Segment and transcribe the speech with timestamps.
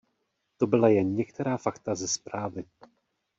[0.57, 2.65] To byla jen některá fakta ze zprávy.